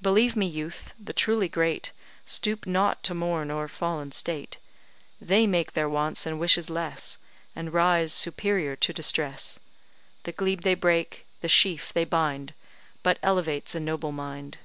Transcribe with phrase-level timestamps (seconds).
[0.00, 1.92] Believe me, youth, the truly great
[2.24, 4.56] Stoop not to mourn o'er fallen state;
[5.20, 7.18] They make their wants and wishes less,
[7.54, 9.58] And rise superior to distress;
[10.22, 12.54] The glebe they break the sheaf they bind
[13.02, 14.56] But elevates a noble mind.